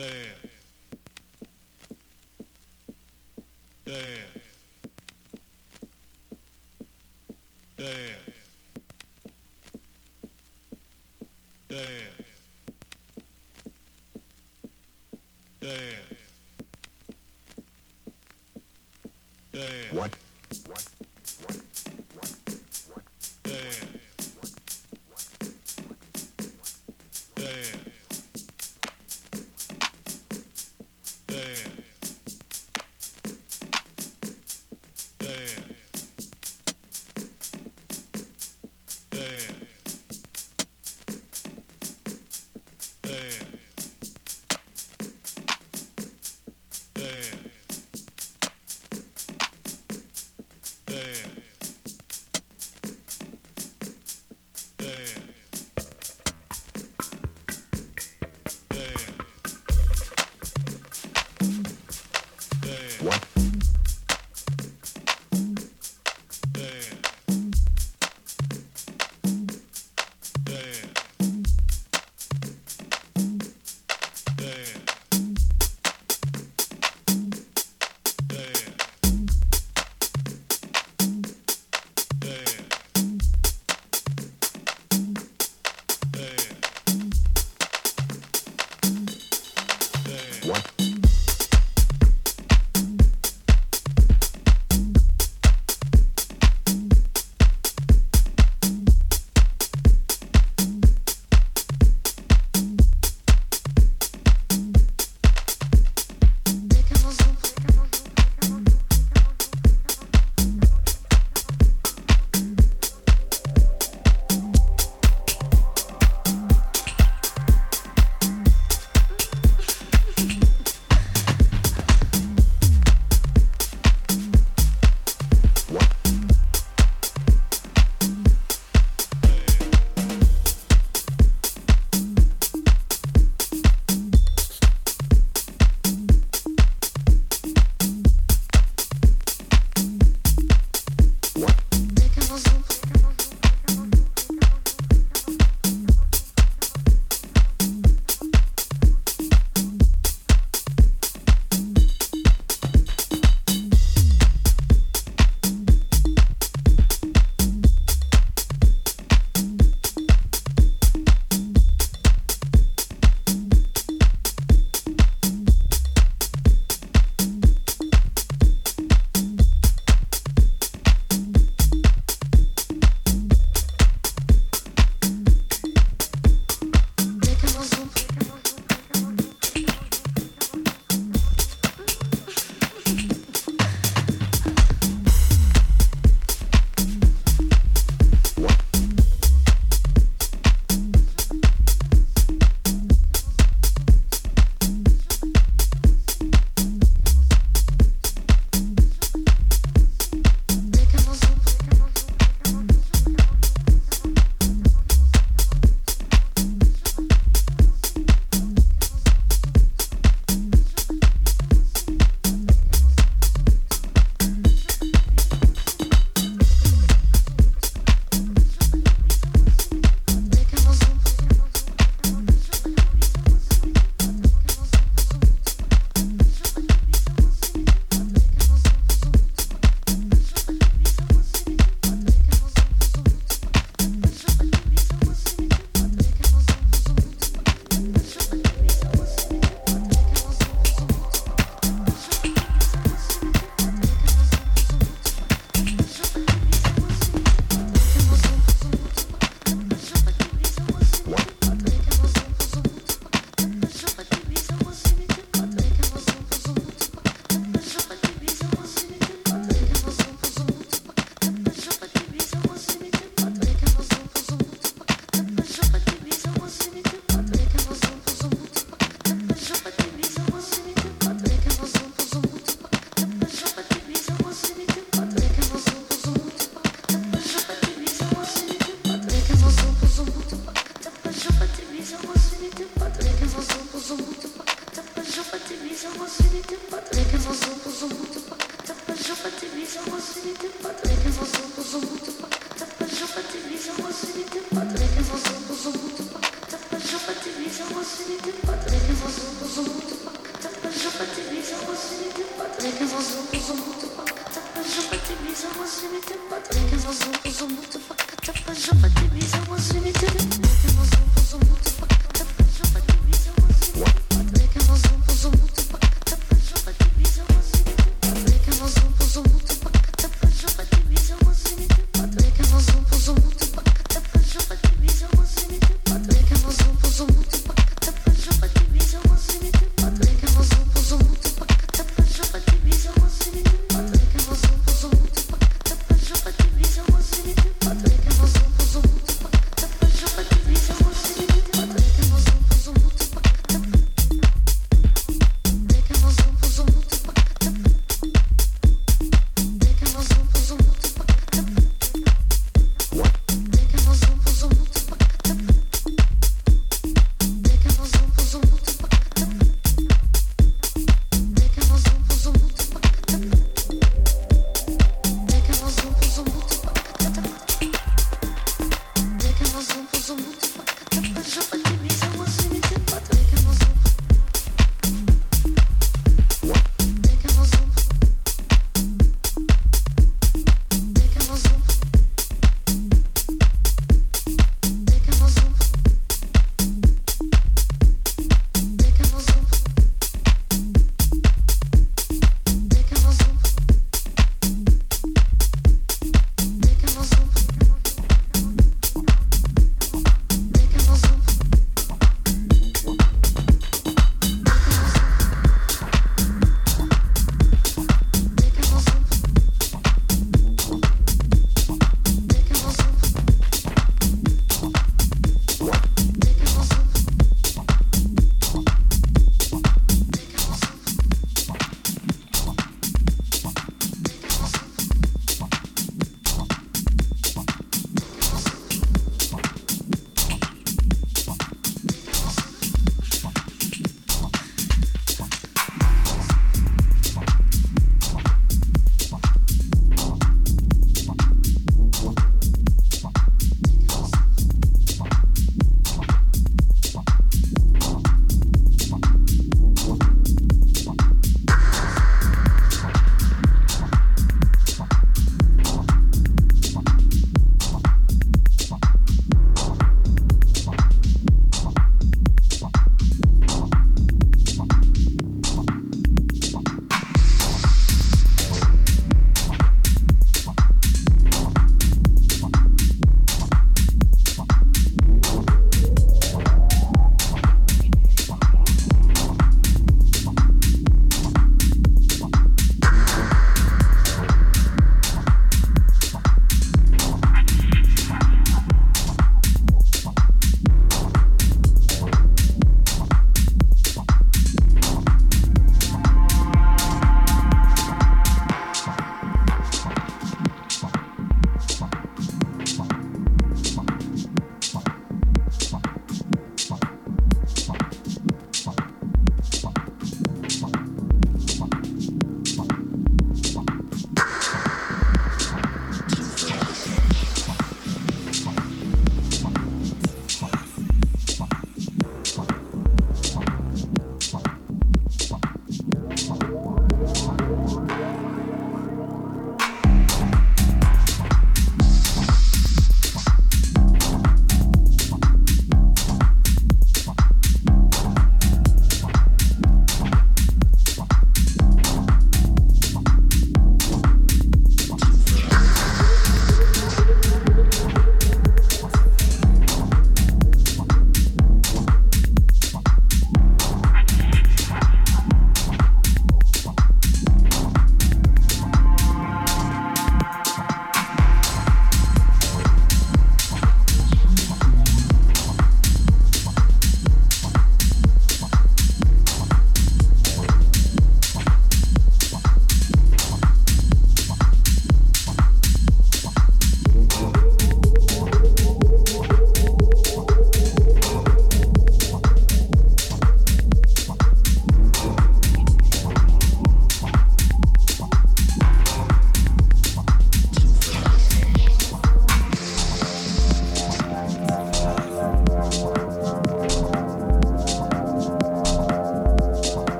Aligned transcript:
Tapa 0.00 0.40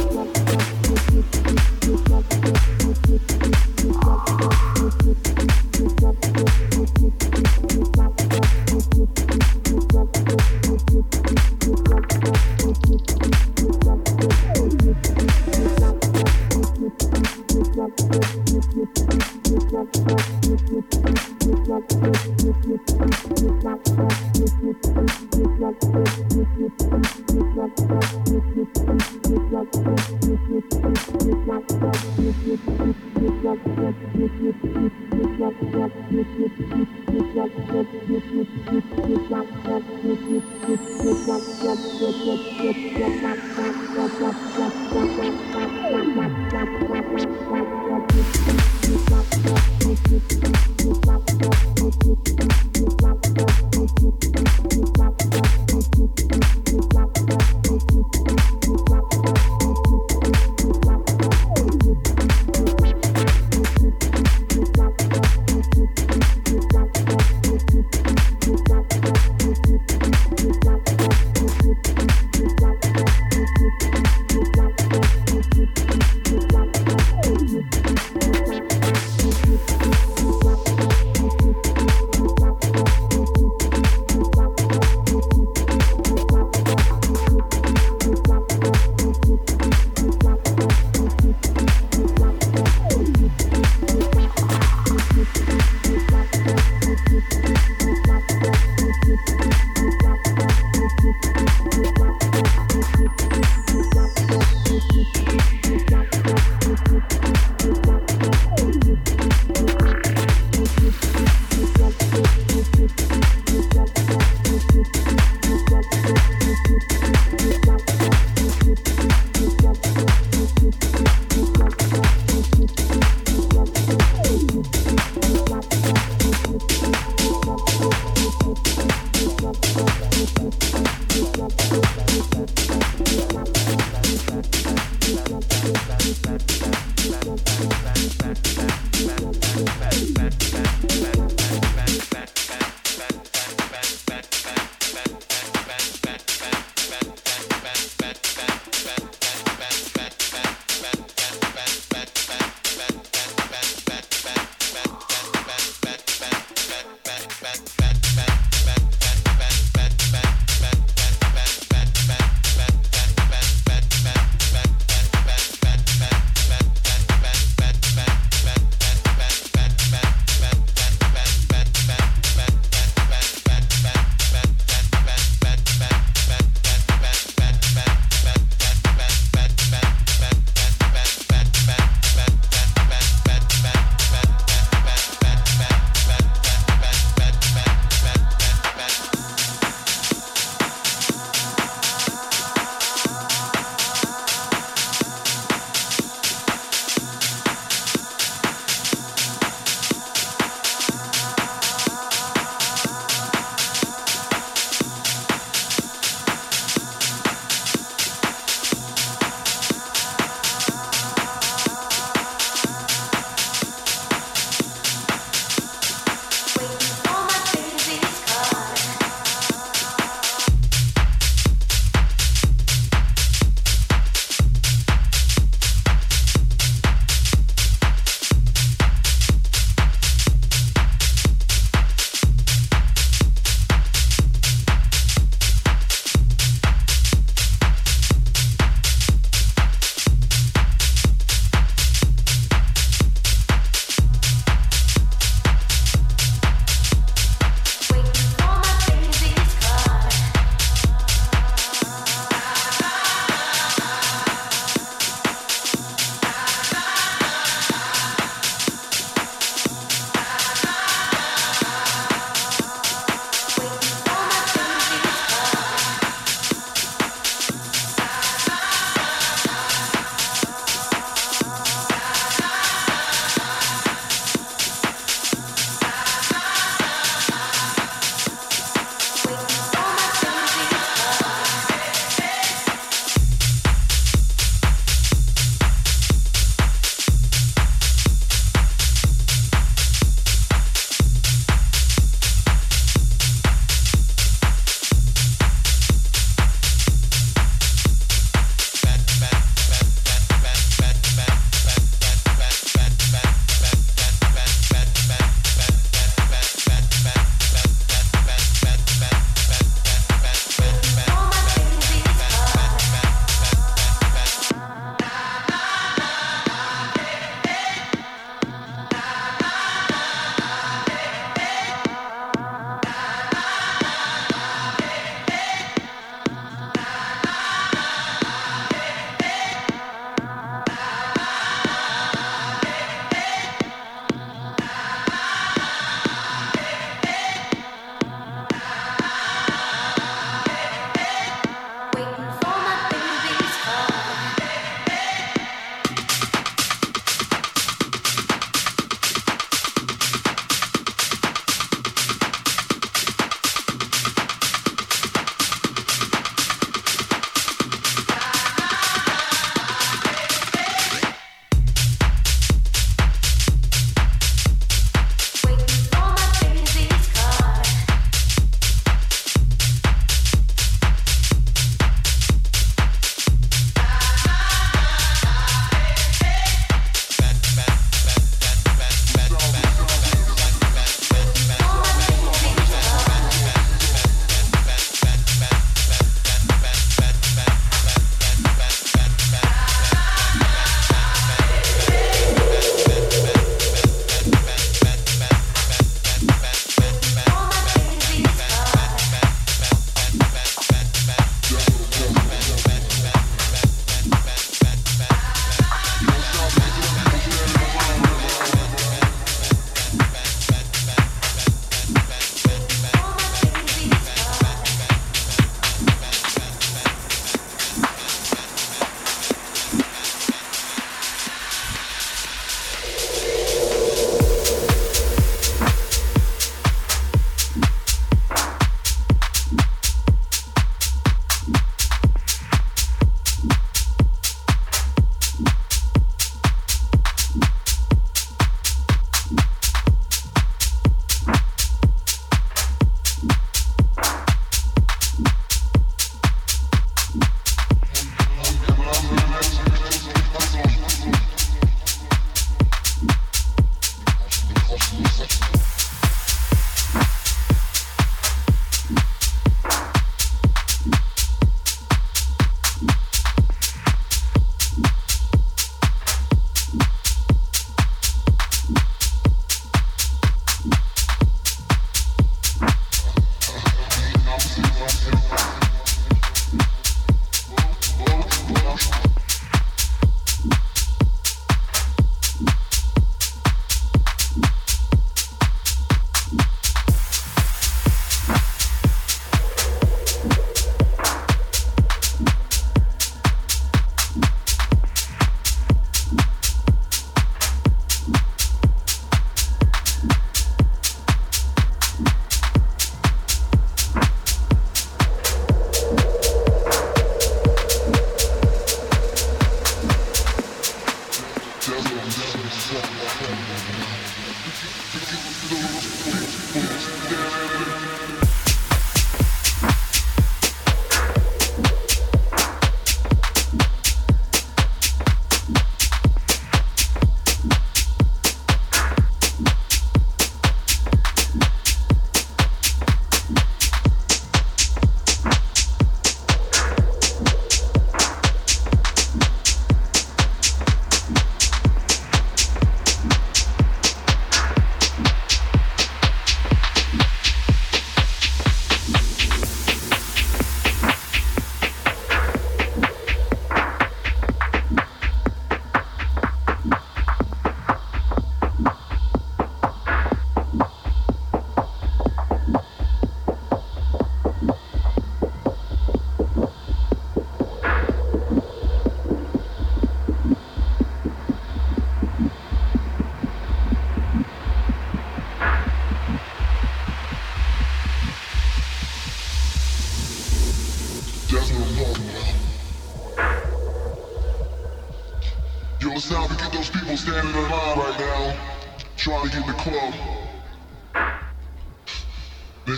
Oh. 0.00 0.38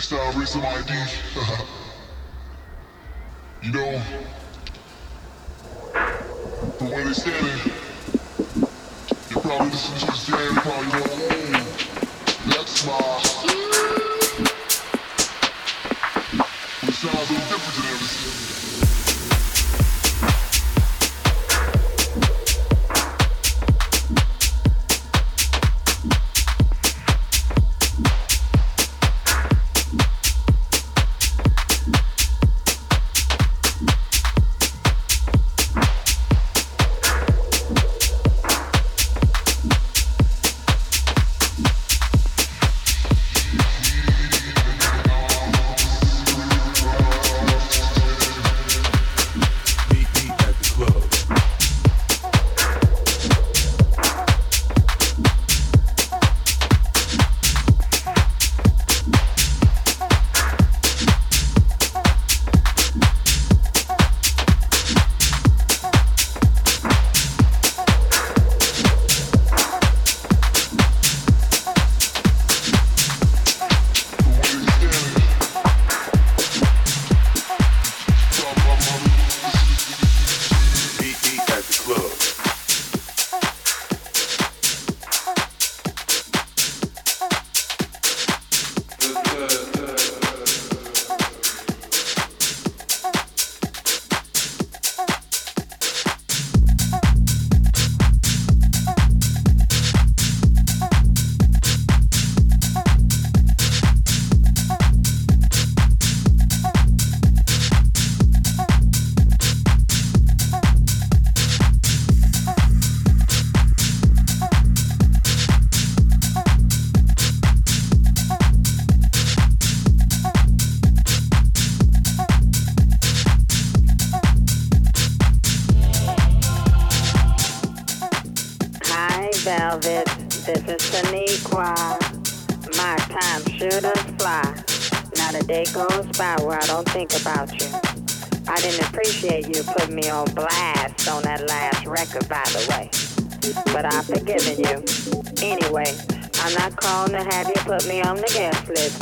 Some 0.01 0.65
ID. 0.65 0.93
you 3.61 3.71
know, 3.71 4.01
from 6.77 6.89
where 6.89 7.05
they 7.05 7.13
standing, 7.13 7.73
you're 9.29 9.41
probably 9.41 9.69
listening 9.69 9.99
to 9.99 10.05
this 10.07 10.25
jam, 10.25 10.55
probably 10.55 11.27
go, 11.27 11.30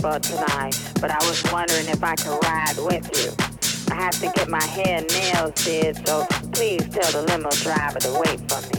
want 0.10 0.24
you. 3.16 3.32
I 3.92 3.96
have 3.96 4.20
to 8.74 8.79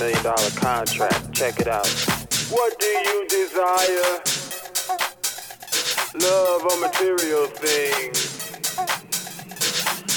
million 0.00 0.22
dollar 0.22 0.50
contract. 0.56 1.30
Check 1.34 1.60
it 1.60 1.68
out. 1.68 1.86
What 2.48 2.78
do 2.80 2.86
you 2.86 3.28
desire? 3.28 4.22
Love 6.14 6.64
or 6.64 6.80
material 6.80 7.46
things? 7.48 8.40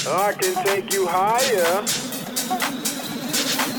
I 0.06 0.32
can 0.32 0.64
take 0.64 0.92
you 0.92 1.06
higher 1.06 1.82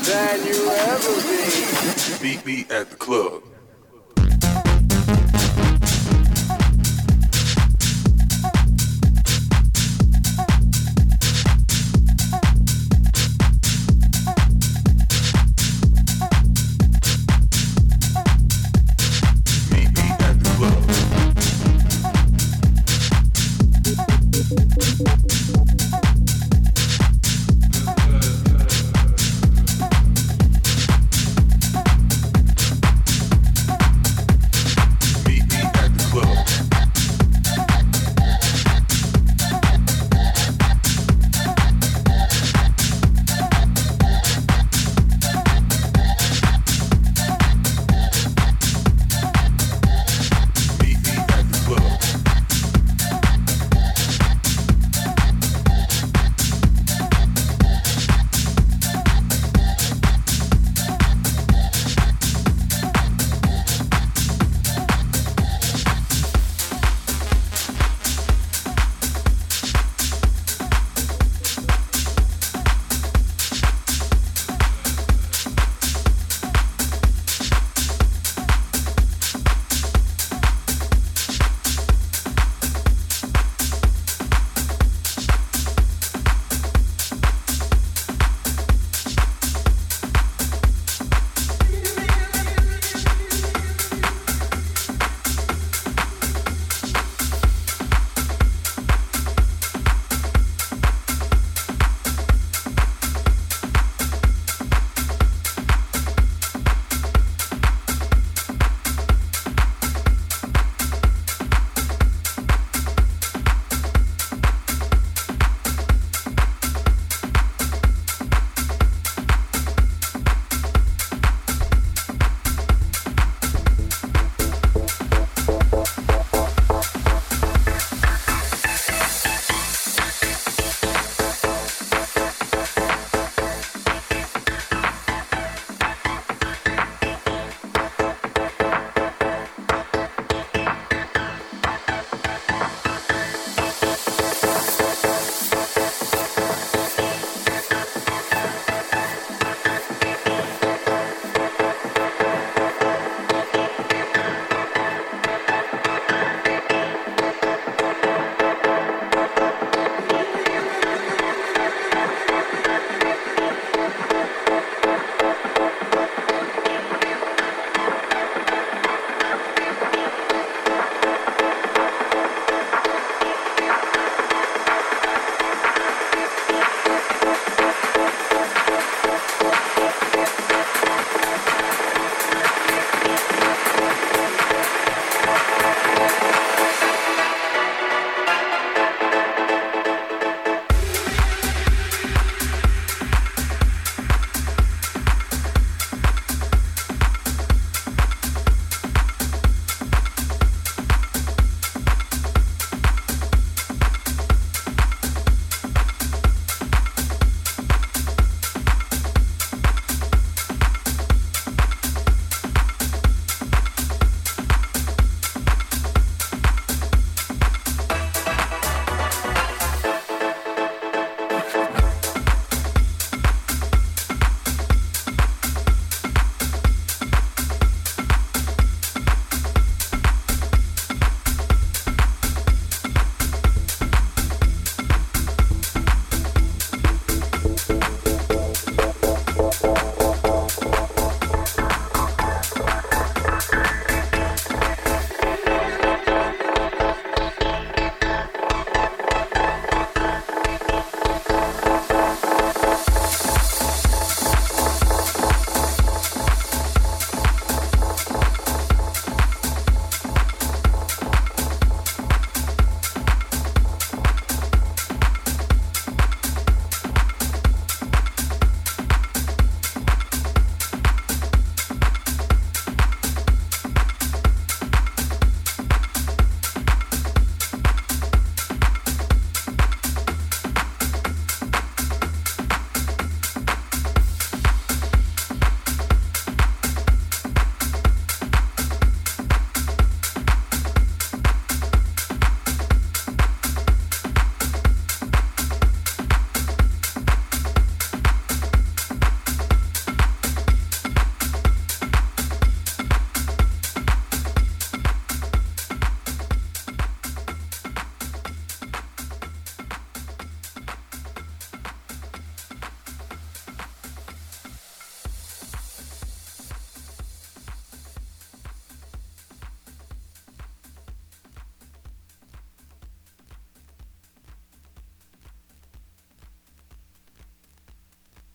than 0.06 0.46
you 0.46 0.70
ever 0.70 1.14
been. 1.26 2.22
Meet 2.22 2.46
me 2.46 2.66
at 2.70 2.88
the 2.90 2.96
club. 2.96 3.42